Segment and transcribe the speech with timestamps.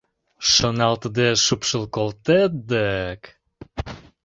[0.51, 3.21] Шоналтыде шупшыл колтет дык...